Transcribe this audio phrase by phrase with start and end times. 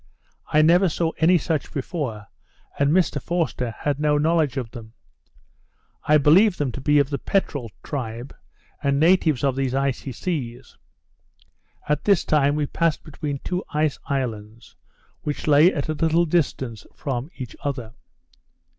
[0.47, 2.25] I never saw any such before;
[2.79, 4.93] and Mr Forster had no knowledge of them.
[6.05, 8.35] I believe them to be of the peterel tribe,
[8.81, 10.75] and natives of these icy seas.
[11.87, 14.75] At this time we passed between two ice islands,
[15.21, 17.93] which lay at a little distance from each other.